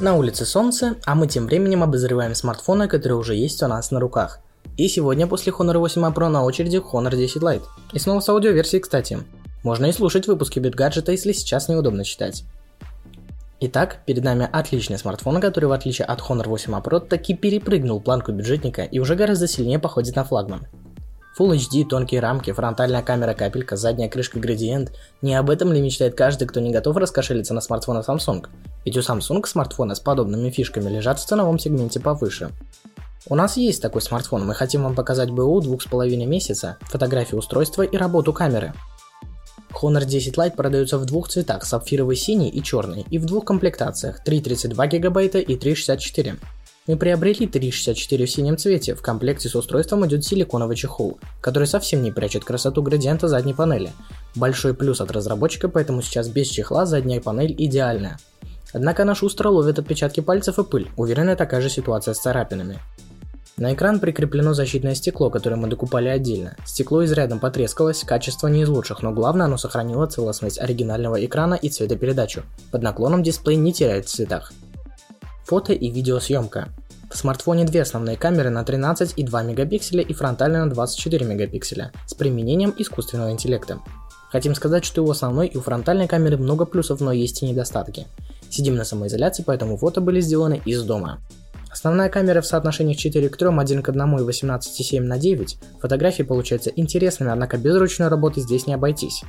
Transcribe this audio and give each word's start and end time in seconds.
На 0.00 0.14
улице 0.14 0.46
солнце, 0.46 0.94
а 1.04 1.16
мы 1.16 1.26
тем 1.26 1.46
временем 1.46 1.82
обозреваем 1.82 2.36
смартфоны, 2.36 2.86
которые 2.86 3.18
уже 3.18 3.34
есть 3.34 3.60
у 3.64 3.66
нас 3.66 3.90
на 3.90 3.98
руках. 3.98 4.38
И 4.76 4.86
сегодня 4.86 5.26
после 5.26 5.52
Honor 5.52 5.78
8 5.78 6.02
Pro 6.12 6.28
на 6.28 6.44
очереди 6.44 6.76
Honor 6.76 7.16
10 7.16 7.42
Lite. 7.42 7.64
И 7.92 7.98
снова 7.98 8.20
с 8.20 8.28
аудиоверсией, 8.28 8.80
кстати. 8.80 9.18
Можно 9.64 9.86
и 9.86 9.92
слушать 9.92 10.28
выпуски 10.28 10.60
BitGadget, 10.60 11.10
если 11.10 11.32
сейчас 11.32 11.68
неудобно 11.68 12.04
читать. 12.04 12.44
Итак, 13.58 14.02
перед 14.06 14.22
нами 14.22 14.48
отличный 14.52 14.98
смартфон, 14.98 15.40
который 15.40 15.64
в 15.64 15.72
отличие 15.72 16.06
от 16.06 16.20
Honor 16.20 16.48
8 16.48 16.74
Pro 16.74 17.00
таки 17.00 17.34
перепрыгнул 17.34 18.00
планку 18.00 18.30
бюджетника 18.30 18.84
и 18.84 19.00
уже 19.00 19.16
гораздо 19.16 19.48
сильнее 19.48 19.80
походит 19.80 20.14
на 20.14 20.22
флагман. 20.22 20.68
Full 21.38 21.54
HD, 21.54 21.86
тонкие 21.86 22.20
рамки, 22.20 22.52
фронтальная 22.52 23.02
камера 23.02 23.32
капелька, 23.32 23.76
задняя 23.76 24.08
крышка 24.08 24.40
градиент. 24.40 24.92
Не 25.22 25.36
об 25.36 25.50
этом 25.50 25.72
ли 25.72 25.80
мечтает 25.80 26.16
каждый, 26.16 26.48
кто 26.48 26.58
не 26.58 26.72
готов 26.72 26.96
раскошелиться 26.96 27.54
на 27.54 27.60
смартфоны 27.60 28.00
Samsung? 28.00 28.46
Ведь 28.84 28.96
у 28.96 29.00
Samsung 29.00 29.46
смартфоны 29.46 29.94
с 29.94 30.00
подобными 30.00 30.50
фишками 30.50 30.90
лежат 30.90 31.20
в 31.20 31.24
ценовом 31.24 31.60
сегменте 31.60 32.00
повыше. 32.00 32.50
У 33.28 33.36
нас 33.36 33.56
есть 33.56 33.80
такой 33.80 34.02
смартфон, 34.02 34.46
мы 34.46 34.54
хотим 34.54 34.82
вам 34.82 34.96
показать 34.96 35.30
БУ 35.30 35.60
2,5 35.60 36.26
месяца, 36.26 36.76
фотографии 36.80 37.36
устройства 37.36 37.82
и 37.82 37.96
работу 37.96 38.32
камеры. 38.32 38.72
Honor 39.80 40.04
10 40.04 40.34
Lite 40.34 40.56
продается 40.56 40.98
в 40.98 41.04
двух 41.04 41.28
цветах, 41.28 41.64
сапфировый 41.64 42.16
синий 42.16 42.48
и 42.48 42.62
черный, 42.62 43.06
и 43.10 43.18
в 43.18 43.26
двух 43.26 43.44
комплектациях, 43.44 44.24
332 44.24 44.86
гигабайта 44.86 45.38
и 45.38 45.56
364. 45.56 46.36
Мы 46.88 46.96
приобрели 46.96 47.46
364 47.46 48.24
в 48.24 48.30
синем 48.30 48.56
цвете, 48.56 48.94
в 48.94 49.02
комплекте 49.02 49.50
с 49.50 49.54
устройством 49.54 50.06
идет 50.06 50.24
силиконовый 50.24 50.74
чехол, 50.74 51.20
который 51.42 51.68
совсем 51.68 52.02
не 52.02 52.10
прячет 52.10 52.46
красоту 52.46 52.82
градиента 52.82 53.28
задней 53.28 53.52
панели. 53.52 53.92
Большой 54.34 54.72
плюс 54.72 55.02
от 55.02 55.10
разработчика, 55.10 55.68
поэтому 55.68 56.00
сейчас 56.00 56.28
без 56.28 56.48
чехла 56.48 56.86
задняя 56.86 57.20
панель 57.20 57.54
идеальная. 57.58 58.18
Однако 58.72 59.04
наш 59.04 59.22
устро 59.22 59.50
ловит 59.50 59.78
отпечатки 59.78 60.20
пальцев 60.20 60.58
и 60.58 60.64
пыль, 60.64 60.88
уверена 60.96 61.36
такая 61.36 61.60
же 61.60 61.68
ситуация 61.68 62.14
с 62.14 62.20
царапинами. 62.20 62.78
На 63.58 63.74
экран 63.74 64.00
прикреплено 64.00 64.54
защитное 64.54 64.94
стекло, 64.94 65.28
которое 65.28 65.56
мы 65.56 65.68
докупали 65.68 66.08
отдельно. 66.08 66.56
Стекло 66.64 67.04
изрядно 67.04 67.36
потрескалось, 67.36 68.02
качество 68.02 68.46
не 68.48 68.62
из 68.62 68.68
лучших, 68.70 69.02
но 69.02 69.12
главное 69.12 69.44
оно 69.44 69.58
сохранило 69.58 70.06
целостность 70.06 70.58
оригинального 70.58 71.22
экрана 71.22 71.54
и 71.54 71.68
цветопередачу. 71.68 72.44
Под 72.70 72.82
наклоном 72.82 73.22
дисплей 73.22 73.56
не 73.56 73.74
теряет 73.74 74.06
в 74.06 74.10
цветах. 74.10 74.52
Фото 75.48 75.72
и 75.72 75.90
видеосъемка. 75.90 76.68
В 77.10 77.16
смартфоне 77.16 77.64
две 77.64 77.80
основные 77.80 78.18
камеры 78.18 78.50
на 78.50 78.64
13,2 78.64 79.44
мегапикселя 79.46 80.02
и 80.02 80.12
фронтальная 80.12 80.66
на 80.66 80.70
24 80.70 81.24
мегапикселя 81.24 81.90
с 82.06 82.12
применением 82.12 82.74
искусственного 82.76 83.30
интеллекта. 83.30 83.78
Хотим 84.30 84.54
сказать, 84.54 84.84
что 84.84 85.02
у 85.02 85.10
основной 85.10 85.46
и 85.46 85.56
у 85.56 85.62
фронтальной 85.62 86.06
камеры 86.06 86.36
много 86.36 86.66
плюсов, 86.66 87.00
но 87.00 87.12
есть 87.12 87.42
и 87.42 87.46
недостатки. 87.46 88.06
Сидим 88.50 88.76
на 88.76 88.84
самоизоляции, 88.84 89.42
поэтому 89.42 89.78
фото 89.78 90.02
были 90.02 90.20
сделаны 90.20 90.60
из 90.66 90.82
дома. 90.82 91.18
Основная 91.70 92.10
камера 92.10 92.42
в 92.42 92.46
соотношениях 92.46 92.98
4 92.98 93.30
к 93.30 93.36
3, 93.38 93.48
1 93.48 93.82
к 93.82 93.88
1 93.88 94.18
и 94.18 94.22
18,7 94.22 95.00
на 95.00 95.16
9. 95.16 95.58
Фотографии 95.80 96.24
получаются 96.24 96.70
интересными, 96.76 97.30
однако 97.30 97.56
без 97.56 97.74
ручной 97.74 98.08
работы 98.08 98.42
здесь 98.42 98.66
не 98.66 98.74
обойтись. 98.74 99.22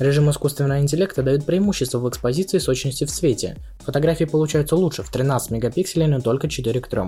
Режим 0.00 0.30
искусственного 0.30 0.80
интеллекта 0.80 1.22
дает 1.22 1.44
преимущество 1.44 1.98
в 1.98 2.08
экспозиции 2.08 2.56
сочности 2.56 3.04
в 3.04 3.10
цвете. 3.10 3.58
Фотографии 3.80 4.24
получаются 4.24 4.74
лучше 4.74 5.02
в 5.02 5.10
13 5.10 5.50
мегапикселей, 5.50 6.06
но 6.06 6.22
только 6.22 6.48
4 6.48 6.80
к 6.80 6.88
3. 6.88 7.02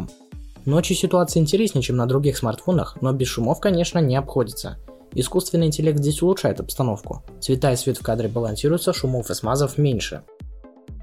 Ночью 0.66 0.94
ситуация 0.94 1.40
интереснее, 1.40 1.82
чем 1.82 1.96
на 1.96 2.04
других 2.04 2.36
смартфонах, 2.36 2.98
но 3.00 3.12
без 3.14 3.28
шумов, 3.28 3.60
конечно, 3.60 3.98
не 3.98 4.14
обходится. 4.14 4.76
Искусственный 5.14 5.68
интеллект 5.68 5.98
здесь 5.98 6.20
улучшает 6.20 6.60
обстановку. 6.60 7.24
Цвета 7.40 7.72
и 7.72 7.76
свет 7.76 7.96
в 7.96 8.02
кадре 8.02 8.28
балансируются, 8.28 8.92
шумов 8.92 9.30
и 9.30 9.34
смазов 9.34 9.78
меньше. 9.78 10.20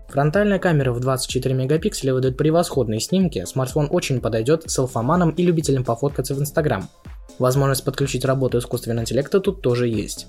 Фронтальная 0.10 0.60
камера 0.60 0.94
в 0.94 1.00
24 1.00 1.56
мегапикселя 1.56 2.14
выдает 2.14 2.38
превосходные 2.38 3.00
снимки, 3.00 3.46
смартфон 3.46 3.88
очень 3.90 4.22
подойдет 4.22 4.70
селфоманам 4.70 5.32
и 5.32 5.42
любителям 5.42 5.84
пофоткаться 5.84 6.36
в 6.36 6.40
Инстаграм. 6.40 6.88
Возможность 7.40 7.84
подключить 7.84 8.26
работу 8.26 8.60
искусственного 8.60 9.02
интеллекта 9.02 9.40
тут 9.40 9.64
тоже 9.64 9.88
есть. 9.88 10.28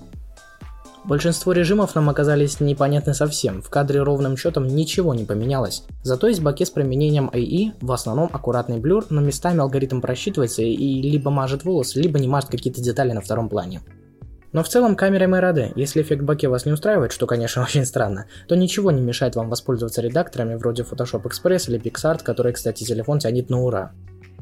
Большинство 1.03 1.51
режимов 1.51 1.95
нам 1.95 2.09
оказались 2.09 2.59
непонятны 2.59 3.15
совсем, 3.15 3.63
в 3.63 3.69
кадре 3.71 4.03
ровным 4.03 4.37
счетом 4.37 4.67
ничего 4.67 5.15
не 5.15 5.25
поменялось. 5.25 5.83
Зато 6.03 6.27
есть 6.27 6.41
баки 6.41 6.63
с 6.63 6.69
применением 6.69 7.31
AI, 7.33 7.73
в 7.81 7.91
основном 7.91 8.29
аккуратный 8.31 8.77
блюр, 8.77 9.07
но 9.09 9.19
местами 9.19 9.61
алгоритм 9.61 9.99
просчитывается 9.99 10.61
и 10.61 11.01
либо 11.01 11.31
мажет 11.31 11.63
волосы, 11.63 11.99
либо 11.99 12.19
не 12.19 12.27
мажет 12.27 12.51
какие-то 12.51 12.81
детали 12.81 13.13
на 13.13 13.21
втором 13.21 13.49
плане. 13.49 13.81
Но 14.53 14.61
в 14.63 14.69
целом 14.69 14.95
камерой 14.95 15.27
мы 15.27 15.39
рады. 15.39 15.71
Если 15.75 16.03
эффект 16.03 16.21
баке 16.23 16.49
вас 16.49 16.65
не 16.65 16.71
устраивает, 16.71 17.11
что, 17.13 17.25
конечно, 17.25 17.63
очень 17.63 17.85
странно, 17.85 18.27
то 18.47 18.55
ничего 18.55 18.91
не 18.91 19.01
мешает 19.01 19.35
вам 19.35 19.49
воспользоваться 19.49 20.01
редакторами 20.01 20.53
вроде 20.53 20.83
Photoshop 20.83 21.23
Express 21.23 21.67
или 21.67 21.81
PixArt, 21.81 22.21
который, 22.21 22.53
кстати, 22.53 22.83
телефон 22.83 23.17
тянет 23.17 23.49
на 23.49 23.63
ура. 23.63 23.91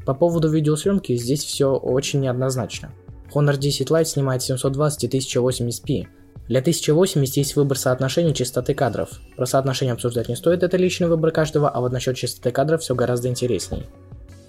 По 0.04 0.12
поводу 0.12 0.50
видеосъемки 0.50 1.16
здесь 1.16 1.42
все 1.42 1.72
очень 1.72 2.20
неоднозначно. 2.20 2.90
Honor 3.32 3.56
10 3.56 3.88
Lite 3.90 4.04
снимает 4.04 4.42
720 4.42 5.04
и 5.04 5.18
1080p, 5.18 6.08
для 6.50 6.58
1080 6.58 7.36
есть 7.36 7.54
выбор 7.54 7.78
соотношения 7.78 8.34
частоты 8.34 8.74
кадров. 8.74 9.20
Про 9.36 9.46
соотношение 9.46 9.92
обсуждать 9.92 10.28
не 10.28 10.34
стоит, 10.34 10.64
это 10.64 10.76
личный 10.76 11.06
выбор 11.06 11.30
каждого, 11.30 11.68
а 11.68 11.80
вот 11.80 11.92
насчет 11.92 12.16
частоты 12.16 12.50
кадров 12.50 12.82
все 12.82 12.96
гораздо 12.96 13.28
интересней. 13.28 13.86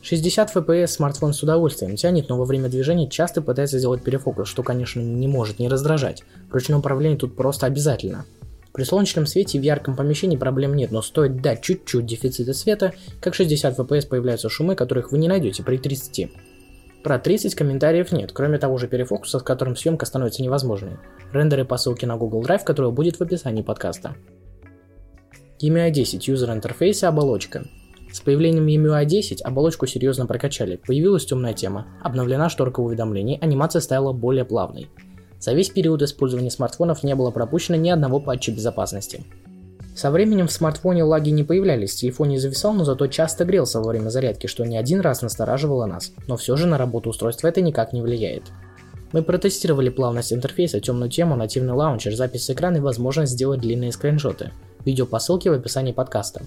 60 0.01 0.55
FPS 0.55 0.87
смартфон 0.87 1.31
с 1.35 1.43
удовольствием 1.43 1.95
тянет, 1.95 2.27
но 2.27 2.39
во 2.39 2.45
время 2.45 2.69
движения 2.69 3.07
часто 3.07 3.43
пытается 3.43 3.77
сделать 3.77 4.01
перефокус, 4.01 4.47
что, 4.47 4.63
конечно, 4.63 4.99
не 4.99 5.27
может 5.27 5.59
не 5.59 5.69
раздражать. 5.69 6.23
Ручное 6.49 6.79
управление 6.79 7.19
тут 7.19 7.35
просто 7.35 7.67
обязательно. 7.67 8.25
При 8.73 8.83
солнечном 8.83 9.27
свете 9.27 9.59
в 9.59 9.61
ярком 9.61 9.95
помещении 9.95 10.37
проблем 10.37 10.73
нет, 10.73 10.91
но 10.91 11.03
стоит 11.03 11.39
дать 11.43 11.61
чуть-чуть 11.61 12.07
дефицита 12.07 12.55
света, 12.55 12.93
как 13.19 13.35
60 13.35 13.77
FPS 13.77 14.07
появляются 14.07 14.49
шумы, 14.49 14.73
которых 14.73 15.11
вы 15.11 15.19
не 15.19 15.27
найдете 15.27 15.61
при 15.61 15.77
30. 15.77 16.31
Про 17.03 17.17
30 17.17 17.55
комментариев 17.55 18.11
нет, 18.11 18.31
кроме 18.31 18.59
того 18.59 18.77
же 18.77 18.87
перефокуса, 18.87 19.39
с 19.39 19.43
которым 19.43 19.75
съемка 19.75 20.05
становится 20.05 20.43
невозможной. 20.43 20.97
Рендеры 21.33 21.65
по 21.65 21.77
ссылке 21.77 22.05
на 22.05 22.15
Google 22.15 22.43
Drive, 22.43 22.63
которая 22.63 22.91
будет 22.91 23.15
в 23.15 23.21
описании 23.21 23.63
подкаста. 23.63 24.15
EMUI 25.59 25.89
10 25.89 26.29
User 26.29 26.59
Interface 26.59 27.01
и 27.01 27.05
оболочка. 27.05 27.65
С 28.11 28.19
появлением 28.19 28.67
EMUI 28.67 29.05
10 29.05 29.41
оболочку 29.41 29.87
серьезно 29.87 30.27
прокачали, 30.27 30.75
появилась 30.75 31.25
темная 31.25 31.53
тема, 31.53 31.87
обновлена 32.03 32.49
шторка 32.49 32.81
уведомлений, 32.81 33.39
анимация 33.41 33.79
стала 33.79 34.11
более 34.13 34.45
плавной. 34.45 34.89
За 35.39 35.53
весь 35.53 35.69
период 35.69 36.03
использования 36.03 36.51
смартфонов 36.51 37.01
не 37.03 37.15
было 37.15 37.31
пропущено 37.31 37.77
ни 37.77 37.89
одного 37.89 38.19
патча 38.19 38.51
безопасности. 38.51 39.25
Со 40.01 40.09
временем 40.09 40.47
в 40.47 40.51
смартфоне 40.51 41.03
лаги 41.03 41.29
не 41.29 41.43
появлялись, 41.43 41.93
телефон 41.93 42.29
не 42.29 42.39
зависал, 42.39 42.73
но 42.73 42.83
зато 42.83 43.05
часто 43.05 43.45
грелся 43.45 43.79
во 43.79 43.89
время 43.89 44.09
зарядки, 44.09 44.47
что 44.47 44.65
не 44.65 44.75
один 44.75 44.99
раз 44.99 45.21
настораживало 45.21 45.85
нас, 45.85 46.11
но 46.27 46.37
все 46.37 46.55
же 46.55 46.65
на 46.65 46.79
работу 46.79 47.11
устройства 47.11 47.49
это 47.49 47.61
никак 47.61 47.93
не 47.93 48.01
влияет. 48.01 48.45
Мы 49.11 49.21
протестировали 49.21 49.89
плавность 49.89 50.33
интерфейса, 50.33 50.79
темную 50.79 51.11
тему, 51.11 51.35
нативный 51.35 51.73
лаунчер, 51.73 52.15
запись 52.15 52.45
с 52.45 52.49
экрана 52.49 52.77
и 52.77 52.79
возможность 52.79 53.33
сделать 53.33 53.61
длинные 53.61 53.91
скриншоты. 53.91 54.49
Видео 54.85 55.05
по 55.05 55.19
ссылке 55.19 55.51
в 55.51 55.53
описании 55.53 55.91
подкаста. 55.91 56.41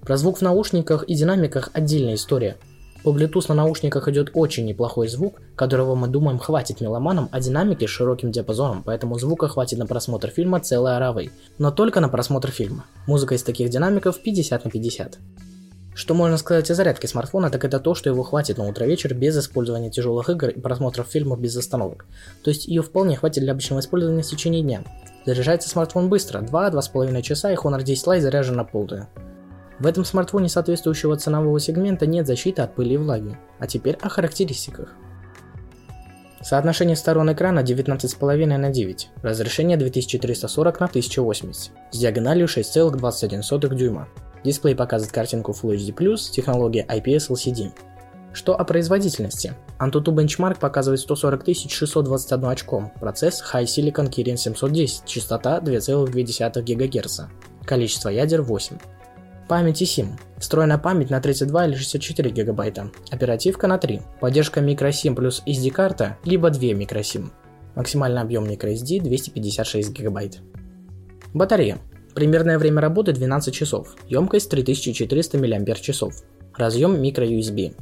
Про 0.00 0.16
звук 0.16 0.38
в 0.38 0.42
наушниках 0.42 1.04
и 1.06 1.14
динамиках 1.14 1.68
отдельная 1.74 2.14
история. 2.14 2.56
По 3.04 3.10
Bluetooth 3.10 3.46
на 3.48 3.54
наушниках 3.54 4.08
идет 4.08 4.30
очень 4.34 4.66
неплохой 4.66 5.08
звук, 5.08 5.40
которого 5.54 5.94
мы 5.94 6.08
думаем 6.08 6.38
хватит 6.38 6.80
меломанам, 6.80 7.28
а 7.30 7.40
динамики 7.40 7.86
с 7.86 7.90
широким 7.90 8.32
диапазоном, 8.32 8.82
поэтому 8.82 9.18
звука 9.18 9.48
хватит 9.48 9.78
на 9.78 9.86
просмотр 9.86 10.30
фильма 10.30 10.60
целой 10.60 10.96
оравой. 10.96 11.30
Но 11.58 11.70
только 11.70 12.00
на 12.00 12.08
просмотр 12.08 12.50
фильма. 12.50 12.84
Музыка 13.06 13.36
из 13.36 13.42
таких 13.44 13.70
динамиков 13.70 14.20
50 14.20 14.64
на 14.64 14.70
50. 14.70 15.18
Что 15.94 16.14
можно 16.14 16.36
сказать 16.36 16.70
о 16.70 16.74
зарядке 16.74 17.08
смартфона, 17.08 17.50
так 17.50 17.64
это 17.64 17.80
то, 17.80 17.94
что 17.94 18.08
его 18.08 18.22
хватит 18.22 18.58
на 18.58 18.68
утро-вечер 18.68 19.14
без 19.14 19.36
использования 19.36 19.90
тяжелых 19.90 20.28
игр 20.30 20.48
и 20.48 20.60
просмотров 20.60 21.08
фильмов 21.08 21.40
без 21.40 21.56
остановок. 21.56 22.06
То 22.44 22.50
есть 22.50 22.66
ее 22.66 22.82
вполне 22.82 23.16
хватит 23.16 23.42
для 23.42 23.52
обычного 23.52 23.80
использования 23.80 24.22
в 24.22 24.26
течение 24.26 24.62
дня. 24.62 24.84
Заряжается 25.26 25.68
смартфон 25.68 26.08
быстро, 26.08 26.40
2-2,5 26.40 27.22
часа 27.22 27.52
и 27.52 27.56
Honor 27.56 27.82
10 27.82 28.06
Lite 28.06 28.20
заряжен 28.20 28.56
на 28.56 28.64
полную. 28.64 29.08
В 29.80 29.86
этом 29.86 30.04
смартфоне 30.04 30.48
соответствующего 30.48 31.16
ценового 31.16 31.60
сегмента 31.60 32.06
нет 32.06 32.26
защиты 32.26 32.62
от 32.62 32.74
пыли 32.74 32.94
и 32.94 32.96
влаги. 32.96 33.38
А 33.60 33.66
теперь 33.66 33.96
о 34.00 34.08
характеристиках. 34.08 34.94
Соотношение 36.42 36.96
сторон 36.96 37.32
экрана 37.32 37.60
19,5 37.60 38.46
на 38.56 38.70
9, 38.70 39.10
разрешение 39.22 39.76
2340 39.76 40.80
на 40.80 40.86
1080, 40.86 41.72
с 41.90 41.98
диагональю 41.98 42.46
6,21 42.46 43.74
дюйма. 43.74 44.08
Дисплей 44.44 44.76
показывает 44.76 45.12
картинку 45.12 45.52
Full 45.52 45.76
HD+, 45.76 46.16
технология 46.30 46.86
IPS 46.88 47.30
LCD. 47.30 47.72
Что 48.32 48.54
о 48.54 48.64
производительности? 48.64 49.54
Antutu 49.80 50.14
Benchmark 50.14 50.60
показывает 50.60 51.00
140 51.00 51.44
621 51.68 52.44
очко, 52.46 52.92
процесс 53.00 53.42
High 53.52 53.64
Silicon 53.64 54.08
Kirin 54.08 54.36
710, 54.36 55.04
частота 55.06 55.58
2,2 55.58 56.62
ГГц, 56.62 57.20
количество 57.64 58.10
ядер 58.10 58.42
8. 58.42 58.78
Память 59.48 59.80
eSIM. 59.80 60.08
Встроенная 60.38 60.76
память 60.76 61.08
на 61.08 61.22
32 61.22 61.68
или 61.68 61.74
64 61.74 62.30
гигабайта. 62.30 62.90
Оперативка 63.10 63.66
на 63.66 63.78
3. 63.78 64.02
Поддержка 64.20 64.60
microSIM 64.60 65.14
плюс 65.14 65.42
SD-карта, 65.46 66.18
либо 66.24 66.50
2 66.50 66.72
microSIM. 66.72 67.30
Максимальный 67.74 68.20
объем 68.20 68.44
microSD 68.44 69.00
256 69.00 69.90
гигабайт. 69.90 70.40
Батарея. 71.32 71.78
Примерное 72.14 72.58
время 72.58 72.82
работы 72.82 73.12
12 73.12 73.54
часов, 73.54 73.96
емкость 74.06 74.50
3400 74.50 75.38
мАч, 75.38 75.90
разъем 76.54 77.02
microUSB. 77.02 77.74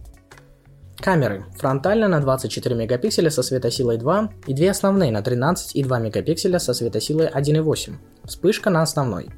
Камеры. 0.99 1.47
Фронтально 1.57 2.07
на 2.07 2.21
24 2.21 2.77
мегапикселя 2.77 3.31
со 3.31 3.43
светосилой 3.43 3.99
2 3.99 4.31
и 4.47 4.55
две 4.55 4.71
основные 4.71 5.11
на 5.11 5.23
13 5.23 5.75
и 5.75 5.83
2 5.83 5.99
мегапикселя 5.99 6.61
со 6.61 6.75
светосилой 6.75 7.27
1.8. 7.27 7.95
Вспышка 8.25 8.71
на 8.71 8.83
основной. 8.83 9.31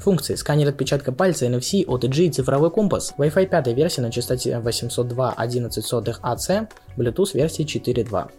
Функции. 0.00 0.34
Сканер 0.34 0.68
отпечатка 0.68 1.12
пальца, 1.12 1.46
NFC, 1.46 1.84
OTG 1.84 2.24
и 2.24 2.30
цифровой 2.30 2.70
компас. 2.70 3.12
Wi-Fi 3.18 3.46
5 3.46 3.66
версии 3.68 4.00
на 4.00 4.10
частоте 4.10 4.52
802.11 4.64 6.20
AC, 6.22 6.68
Bluetooth 6.96 7.34
версии 7.34 7.66
4.2. 7.66 8.30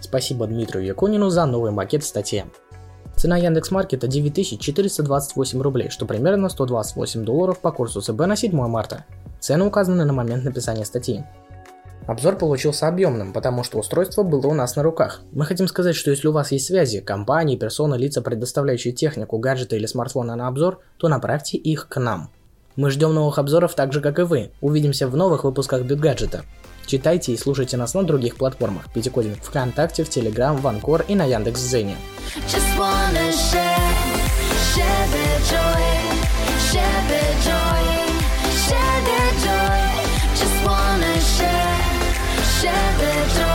Спасибо 0.00 0.46
Дмитрию 0.46 0.84
Якунину 0.84 1.28
за 1.28 1.44
новый 1.46 1.72
макет 1.72 2.04
в 2.04 2.06
статье. 2.06 2.46
Цена 3.16 3.36
Яндекс.Маркета 3.36 4.06
9428 4.06 5.60
рублей, 5.60 5.90
что 5.90 6.06
примерно 6.06 6.48
128 6.48 7.24
долларов 7.24 7.58
по 7.58 7.72
курсу 7.72 8.00
ЦБ 8.00 8.26
на 8.26 8.36
7 8.36 8.52
марта. 8.68 9.04
Цены 9.40 9.64
указаны 9.64 10.04
на 10.04 10.12
момент 10.12 10.44
написания 10.44 10.84
статьи. 10.84 11.24
Обзор 12.08 12.38
получился 12.38 12.88
объемным, 12.88 13.34
потому 13.34 13.62
что 13.62 13.78
устройство 13.78 14.22
было 14.22 14.46
у 14.46 14.54
нас 14.54 14.76
на 14.76 14.82
руках. 14.82 15.20
Мы 15.30 15.44
хотим 15.44 15.68
сказать, 15.68 15.94
что 15.94 16.10
если 16.10 16.26
у 16.26 16.32
вас 16.32 16.52
есть 16.52 16.64
связи, 16.64 17.00
компании, 17.00 17.54
персоны, 17.54 17.96
лица, 17.96 18.22
предоставляющие 18.22 18.94
технику, 18.94 19.36
гаджеты 19.36 19.76
или 19.76 19.84
смартфоны 19.84 20.34
на 20.34 20.48
обзор, 20.48 20.80
то 20.96 21.08
направьте 21.08 21.58
их 21.58 21.86
к 21.86 22.00
нам. 22.00 22.30
Мы 22.76 22.90
ждем 22.90 23.12
новых 23.12 23.38
обзоров 23.38 23.74
так 23.74 23.92
же, 23.92 24.00
как 24.00 24.18
и 24.18 24.22
вы. 24.22 24.52
Увидимся 24.62 25.06
в 25.06 25.16
новых 25.16 25.44
выпусках 25.44 25.82
Битгаджета. 25.82 26.44
Читайте 26.86 27.32
и 27.32 27.36
слушайте 27.36 27.76
нас 27.76 27.92
на 27.92 28.04
других 28.04 28.36
платформах. 28.36 28.90
Пятикодинг 28.90 29.42
ВКонтакте, 29.42 30.02
в 30.02 30.08
Телеграм, 30.08 30.56
в 30.56 30.66
Анкор 30.66 31.04
и 31.08 31.14
на 31.14 31.26
Яндекс.Зене. 31.26 31.96
Just 32.46 32.78
wanna 40.78 41.20
share 41.38 41.57
share 42.60 42.98
de. 42.98 43.47